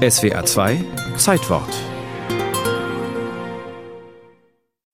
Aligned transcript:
SWA 0.00 0.42
2 0.42 0.82
Zeitwort. 1.18 1.68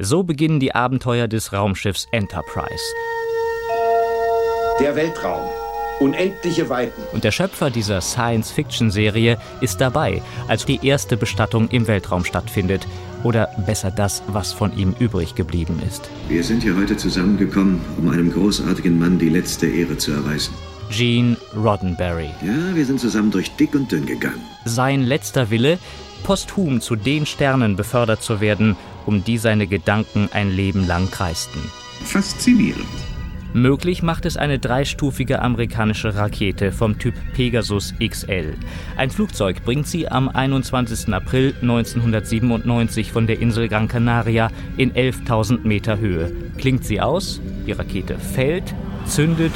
So 0.00 0.24
beginnen 0.24 0.58
die 0.58 0.74
Abenteuer 0.74 1.28
des 1.28 1.52
Raumschiffs 1.52 2.08
Enterprise. 2.10 2.82
Der 4.80 4.96
Weltraum. 4.96 5.48
Unendliche 6.00 6.68
Weiten. 6.68 7.00
Und 7.12 7.22
der 7.22 7.30
Schöpfer 7.30 7.70
dieser 7.70 8.00
Science-Fiction-Serie 8.00 9.38
ist 9.60 9.80
dabei, 9.80 10.20
als 10.48 10.64
die 10.64 10.84
erste 10.84 11.16
Bestattung 11.16 11.68
im 11.68 11.86
Weltraum 11.86 12.24
stattfindet. 12.24 12.84
Oder 13.22 13.50
besser 13.66 13.92
das, 13.92 14.24
was 14.26 14.52
von 14.52 14.76
ihm 14.76 14.96
übrig 14.98 15.36
geblieben 15.36 15.80
ist. 15.86 16.10
Wir 16.26 16.42
sind 16.42 16.64
hier 16.64 16.76
heute 16.76 16.96
zusammengekommen, 16.96 17.80
um 17.98 18.08
einem 18.08 18.32
großartigen 18.32 18.98
Mann 18.98 19.20
die 19.20 19.28
letzte 19.28 19.68
Ehre 19.68 19.96
zu 19.96 20.10
erweisen. 20.10 20.54
Gene 20.90 21.36
Roddenberry. 21.56 22.30
Ja, 22.42 22.74
wir 22.74 22.86
sind 22.86 23.00
zusammen 23.00 23.30
durch 23.30 23.50
dick 23.56 23.74
und 23.74 23.90
dünn 23.90 24.06
gegangen. 24.06 24.40
Sein 24.64 25.02
letzter 25.02 25.50
Wille, 25.50 25.78
posthum 26.22 26.80
zu 26.80 26.96
den 26.96 27.26
Sternen 27.26 27.76
befördert 27.76 28.22
zu 28.22 28.40
werden, 28.40 28.76
um 29.06 29.24
die 29.24 29.38
seine 29.38 29.66
Gedanken 29.66 30.28
ein 30.32 30.50
Leben 30.50 30.86
lang 30.86 31.10
kreisten. 31.10 31.60
Faszinierend. 32.04 32.86
Möglich 33.54 34.02
macht 34.02 34.26
es 34.26 34.36
eine 34.36 34.58
dreistufige 34.58 35.40
amerikanische 35.40 36.14
Rakete 36.14 36.70
vom 36.70 36.98
Typ 36.98 37.14
Pegasus 37.32 37.94
XL. 37.98 38.54
Ein 38.96 39.10
Flugzeug 39.10 39.64
bringt 39.64 39.86
sie 39.86 40.06
am 40.08 40.28
21. 40.28 41.12
April 41.14 41.54
1997 41.62 43.10
von 43.10 43.26
der 43.26 43.40
Insel 43.40 43.68
Gran 43.68 43.88
Canaria 43.88 44.50
in 44.76 44.92
11.000 44.92 45.66
Meter 45.66 45.98
Höhe. 45.98 46.30
Klingt 46.58 46.84
sie 46.84 47.00
aus, 47.00 47.40
die 47.66 47.72
Rakete 47.72 48.18
fällt, 48.18 48.74
zündet 49.06 49.52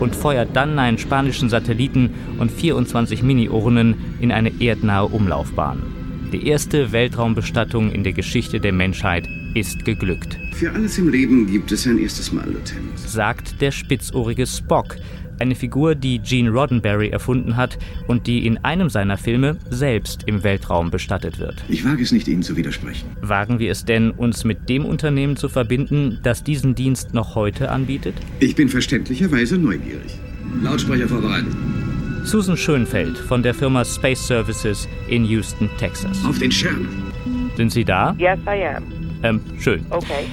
und 0.00 0.14
feuert 0.16 0.50
dann 0.54 0.78
einen 0.78 0.98
spanischen 0.98 1.48
Satelliten 1.48 2.14
und 2.38 2.50
24 2.50 3.22
Mini-Urnen 3.22 3.94
in 4.20 4.32
eine 4.32 4.60
erdnahe 4.60 5.06
Umlaufbahn. 5.06 6.03
Die 6.34 6.48
erste 6.48 6.90
Weltraumbestattung 6.90 7.92
in 7.92 8.02
der 8.02 8.12
Geschichte 8.12 8.58
der 8.58 8.72
Menschheit 8.72 9.28
ist 9.54 9.84
geglückt. 9.84 10.36
Für 10.52 10.72
alles 10.72 10.98
im 10.98 11.08
Leben 11.08 11.46
gibt 11.46 11.70
es 11.70 11.86
ein 11.86 11.96
erstes 11.96 12.32
Mal, 12.32 12.44
Lieutenant. 12.46 12.98
Sagt 12.98 13.60
der 13.60 13.70
spitzohrige 13.70 14.44
Spock, 14.44 14.96
eine 15.38 15.54
Figur, 15.54 15.94
die 15.94 16.18
Gene 16.18 16.50
Roddenberry 16.50 17.10
erfunden 17.10 17.56
hat 17.56 17.78
und 18.08 18.26
die 18.26 18.48
in 18.48 18.58
einem 18.64 18.90
seiner 18.90 19.16
Filme 19.16 19.58
selbst 19.70 20.24
im 20.26 20.42
Weltraum 20.42 20.90
bestattet 20.90 21.38
wird. 21.38 21.64
Ich 21.68 21.84
wage 21.84 22.02
es 22.02 22.10
nicht, 22.10 22.26
Ihnen 22.26 22.42
zu 22.42 22.56
widersprechen. 22.56 23.06
Wagen 23.20 23.60
wir 23.60 23.70
es 23.70 23.84
denn, 23.84 24.10
uns 24.10 24.42
mit 24.42 24.68
dem 24.68 24.84
Unternehmen 24.84 25.36
zu 25.36 25.48
verbinden, 25.48 26.18
das 26.24 26.42
diesen 26.42 26.74
Dienst 26.74 27.14
noch 27.14 27.36
heute 27.36 27.70
anbietet? 27.70 28.16
Ich 28.40 28.56
bin 28.56 28.68
verständlicherweise 28.68 29.56
neugierig. 29.56 30.18
Lautsprecher 30.64 31.06
vorbereiten. 31.06 31.83
Susan 32.24 32.56
Schönfeld 32.56 33.18
von 33.18 33.42
der 33.42 33.52
Firma 33.52 33.84
Space 33.84 34.26
Services 34.26 34.88
in 35.08 35.24
Houston, 35.26 35.70
Texas. 35.78 36.24
Auf 36.24 36.38
den 36.38 36.50
Schirm. 36.50 37.12
Sind 37.56 37.70
Sie 37.70 37.84
da? 37.84 38.16
Yes, 38.18 38.38
I 38.46 38.64
am. 38.64 38.84
Ähm, 39.22 39.40
schön. 39.60 39.86
Okay. 39.90 40.26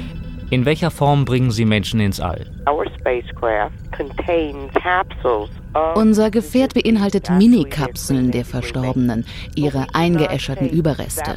In 0.49 0.65
welcher 0.65 0.89
Form 0.89 1.25
bringen 1.25 1.51
Sie 1.51 1.65
Menschen 1.65 1.99
ins 1.99 2.19
All? 2.19 2.45
Our 2.67 2.85
spacecraft 2.97 3.73
contains 3.95 4.73
capsules 4.73 5.49
Unser 5.95 6.31
Gefährt 6.31 6.73
beinhaltet 6.73 7.29
Minikapseln 7.29 8.31
der 8.31 8.43
Verstorbenen, 8.45 9.25
ihre 9.55 9.87
eingeäscherten 9.93 10.69
Überreste. 10.69 11.35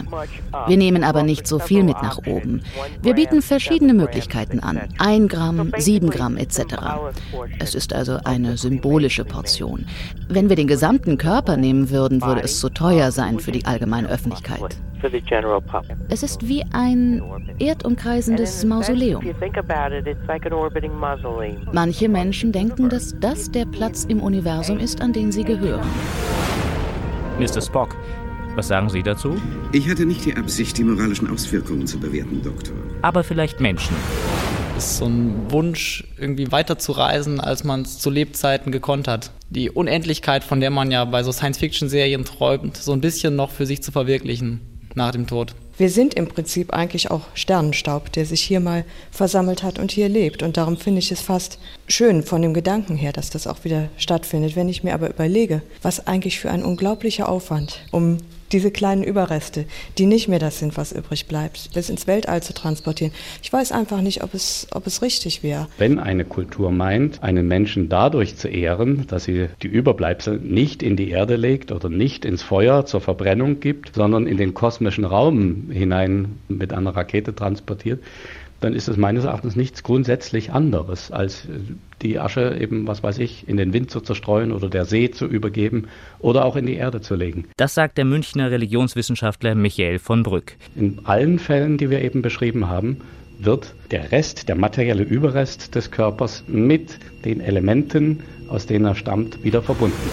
Wir 0.67 0.77
nehmen 0.77 1.05
aber 1.05 1.23
nicht 1.23 1.47
so 1.47 1.59
viel 1.59 1.85
mit 1.85 2.03
nach 2.03 2.19
oben. 2.27 2.63
Wir 3.03 3.15
bieten 3.15 3.43
verschiedene 3.43 3.95
Möglichkeiten 3.95 4.61
an. 4.61 4.81
Ein 4.99 5.29
Gramm, 5.29 5.73
sieben 5.79 6.11
Gramm 6.11 6.37
etc. 6.37 6.63
Es 7.61 7.75
ist 7.75 7.93
also 7.93 8.19
eine 8.25 8.57
symbolische 8.57 9.25
Portion. 9.25 9.87
Wenn 10.29 10.49
wir 10.49 10.57
den 10.57 10.67
gesamten 10.67 11.17
Körper 11.19 11.57
nehmen 11.57 11.91
würden, 11.91 12.23
würde 12.23 12.43
es 12.43 12.59
zu 12.59 12.71
teuer 12.71 13.13
sein 13.13 13.39
für 13.39 13.53
die 13.53 13.67
allgemeine 13.67 14.09
Öffentlichkeit. 14.09 14.79
Es 16.09 16.23
ist 16.23 16.49
wie 16.49 16.65
ein 16.73 17.23
erdumkreisendes 17.59 18.65
mausoleum. 18.65 19.23
Manche 21.73 22.09
Menschen 22.09 22.53
denken, 22.53 22.89
dass 22.89 23.15
das 23.21 23.51
der 23.51 23.67
Platz 23.67 24.05
im 24.05 24.23
Universum 24.25 24.79
ist, 24.81 25.01
an 25.01 25.13
den 25.13 25.31
sie 25.31 25.45
gehören. 25.45 25.87
Mr. 27.39 27.61
Spock, 27.61 27.97
was 28.57 28.69
sagen 28.69 28.89
Sie 28.89 29.03
dazu? 29.03 29.37
Ich 29.73 29.89
hatte 29.89 30.07
nicht 30.07 30.25
die 30.25 30.35
Absicht, 30.35 30.79
die 30.79 30.85
moralischen 30.85 31.29
Auswirkungen 31.29 31.87
zu 31.87 31.99
bewerten, 31.99 32.43
Doktor. 32.43 32.75
Aber 33.03 33.25
vielleicht 33.25 33.61
Menschen. 33.61 33.97
ist 34.77 34.97
so 34.99 35.07
ein 35.07 35.51
Wunsch, 35.51 36.05
irgendwie 36.19 36.51
weiter 36.53 36.79
zu 36.79 36.93
reisen, 36.93 37.41
als 37.41 37.65
man 37.65 37.83
es 37.83 37.99
zu 37.99 38.11
Lebzeiten 38.11 38.73
gekonnt 38.73 39.09
hat. 39.09 39.31
Die 39.51 39.71
Unendlichkeit, 39.71 40.45
von 40.45 40.61
der 40.61 40.71
man 40.71 40.91
ja 40.91 41.05
bei 41.05 41.23
so 41.23 41.33
Science-Fiction-Serien 41.33 42.25
träumt, 42.25 42.77
so 42.77 42.93
ein 42.93 43.01
bisschen 43.01 43.37
noch 43.37 43.51
für 43.51 43.67
sich 43.67 43.83
zu 43.83 43.93
verwirklichen 43.93 44.61
nach 44.95 45.13
dem 45.13 45.27
Tod. 45.27 45.55
Wir 45.77 45.91
sind 45.91 46.15
im 46.15 46.29
Prinzip 46.29 46.73
eigentlich 46.73 47.11
auch 47.11 47.23
Sternenstaub, 47.35 48.13
der 48.13 48.27
sich 48.27 48.43
hier 48.43 48.61
mal 48.61 48.85
versammelt 49.11 49.65
hat 49.65 49.81
und 49.81 49.91
hier 49.91 50.09
lebt. 50.09 50.43
Und 50.43 50.57
darum 50.57 50.77
finde 50.77 51.01
ich 51.01 51.11
es 51.11 51.21
fast 51.21 51.59
schön 51.89 52.23
von 52.23 52.43
dem 52.43 52.55
Gedanken 52.55 52.97
her, 52.97 53.13
dass 53.13 53.31
das 53.31 53.49
auch 53.49 53.65
wieder 53.65 53.89
stattfindet. 53.97 54.55
Wenn 54.55 54.69
ich 54.69 54.85
mir 54.85 54.95
aber 54.95 55.11
überlege, 55.11 55.63
was 55.83 56.07
eigentlich 56.07 56.39
für 56.39 56.51
ein 56.51 56.65
unglaublicher 56.65 57.29
Aufwand, 57.29 57.81
um 57.91 58.19
diese 58.53 58.71
kleinen 58.71 59.03
Überreste, 59.03 59.67
die 59.99 60.07
nicht 60.07 60.29
mehr 60.29 60.39
das 60.39 60.59
sind, 60.59 60.77
was 60.77 60.93
übrig 60.93 61.27
bleibt, 61.27 61.71
bis 61.75 61.89
ins 61.89 62.07
Weltall 62.07 62.43
zu 62.43 62.55
transportieren. 62.55 63.13
Ich 63.43 63.53
weiß 63.53 63.73
einfach 63.73 64.01
nicht, 64.01 64.23
ob 64.23 64.35
es, 64.35 64.67
ob 64.73 64.87
es 64.87 65.03
richtig 65.03 65.43
wäre. 65.43 65.69
Wenn 65.79 65.99
eine 65.99 66.25
Kultur 66.25 66.71
meint, 66.71 67.23
einen 67.23 67.49
Menschen 67.49 67.89
dadurch 67.89 68.37
zu 68.37 68.49
ehren, 68.49 69.07
dass 69.09 69.25
sie 69.25 69.49
die 69.63 69.69
Überbleibsel 69.69 70.39
nicht 70.39 70.83
in 70.83 70.97
die 70.97 71.11
Erde 71.11 71.37
legt 71.37 71.73
oder 71.73 71.89
nicht 71.89 72.25
ins 72.25 72.43
Feuer 72.43 72.87
zur 72.87 73.01
Verbrennung 73.01 73.61
gibt, 73.61 73.95
sondern 73.95 74.27
in 74.27 74.37
den 74.37 74.55
kosmischen 74.55 75.05
Raum 75.05 75.71
hinein 75.71 76.39
mit 76.49 76.73
einer 76.73 76.95
Rakete 76.95 77.35
transportiert, 77.35 78.03
dann 78.65 78.75
ist 78.75 78.89
es 78.89 78.97
meines 78.97 79.25
Erachtens 79.25 79.57
nichts 79.57 79.83
grundsätzlich 79.83 80.51
anderes, 80.51 81.11
als 81.11 81.47
die 82.01 82.19
Asche 82.19 82.57
eben, 82.59 82.87
was 82.87 83.03
weiß 83.03 83.19
ich, 83.19 83.47
in 83.47 83.59
den 83.59 83.75
Wind 83.75 83.91
zu 83.91 84.01
zerstreuen 84.01 84.53
oder 84.53 84.71
der 84.71 84.87
See 84.87 85.11
zu 85.11 85.27
übergeben 85.27 85.89
oder 86.19 86.47
auch 86.47 86.57
in 86.57 86.65
die 86.65 86.75
Erde 86.75 87.03
zu 87.03 87.15
legen. 87.15 87.45
Das 87.59 87.75
sagt 87.75 87.99
der 87.99 88.07
Münchner 88.07 88.51
Religionswissenschaftler 88.51 89.55
Michael 89.55 89.99
von 89.99 90.23
Brück. 90.23 90.57
In 90.75 91.01
allen 91.05 91.39
Fällen, 91.39 91.77
die 91.77 91.91
wir 91.91 92.01
eben 92.01 92.23
beschrieben 92.23 92.69
haben, 92.69 93.03
wird 93.39 93.75
der 93.91 94.13
Rest, 94.13 94.49
der 94.49 94.57
materielle 94.57 95.03
Überrest 95.03 95.75
des 95.75 95.91
Körpers 95.91 96.45
mit 96.47 96.99
den 97.27 97.41
Elementen, 97.41 98.23
aus 98.49 98.65
denen 98.65 98.87
er 98.87 98.95
stammt, 98.95 99.45
wieder 99.45 99.63
verbunden. 99.63 100.11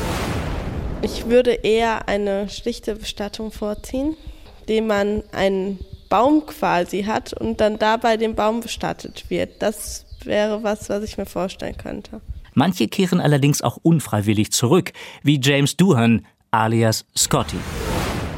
Ich 1.03 1.29
würde 1.29 1.51
eher 1.51 2.09
eine 2.09 2.49
schlichte 2.49 2.95
Bestattung 2.95 3.51
vorziehen, 3.51 4.17
indem 4.61 4.87
man 4.87 5.23
einen 5.31 5.79
Baum 6.11 6.45
quasi 6.45 7.03
hat 7.03 7.33
und 7.33 7.61
dann 7.61 7.79
dabei 7.79 8.17
den 8.17 8.35
Baum 8.35 8.59
bestattet 8.59 9.25
wird. 9.29 9.61
Das 9.61 10.05
wäre 10.25 10.61
was, 10.61 10.89
was 10.89 11.03
ich 11.03 11.17
mir 11.17 11.25
vorstellen 11.25 11.77
könnte. 11.77 12.21
Manche 12.53 12.89
kehren 12.89 13.21
allerdings 13.21 13.61
auch 13.61 13.77
unfreiwillig 13.81 14.51
zurück, 14.51 14.91
wie 15.23 15.39
James 15.41 15.77
Doohan 15.77 16.25
alias 16.51 17.05
Scotty. 17.17 17.55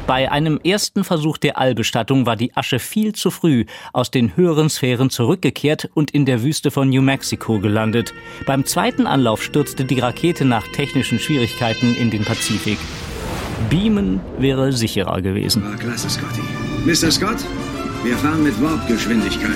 Bei 0.06 0.32
einem 0.32 0.60
ersten 0.64 1.04
Versuch 1.04 1.38
der 1.38 1.58
Allbestattung 1.58 2.26
war 2.26 2.36
die 2.36 2.56
Asche 2.56 2.78
viel 2.78 3.14
zu 3.14 3.32
früh 3.32 3.66
aus 3.92 4.12
den 4.12 4.36
höheren 4.36 4.70
Sphären 4.70 5.10
zurückgekehrt 5.10 5.90
und 5.96 6.12
in 6.12 6.26
der 6.26 6.44
Wüste 6.44 6.72
von 6.72 6.90
New 6.90 7.02
Mexico 7.02 7.60
gelandet. 7.60 8.14
Beim 8.46 8.66
zweiten 8.66 9.08
Anlauf 9.08 9.42
stürzte 9.42 9.86
die 9.86 10.00
Rakete 10.00 10.46
nach 10.46 10.68
technischen 10.68 11.18
Schwierigkeiten 11.20 11.96
in 11.96 12.12
den 12.12 12.24
Pazifik. 12.24 12.78
Beamen 13.70 14.20
wäre 14.38 14.74
sicherer 14.74 15.22
gewesen. 15.22 15.64
War 15.64 15.78
klasse, 15.78 16.10
Scotty. 16.10 16.42
Mr. 16.86 17.10
Scott, 17.12 17.38
wir 18.04 18.18
fahren 18.18 18.44
mit 18.44 18.62
Warpgeschwindigkeit. 18.62 19.56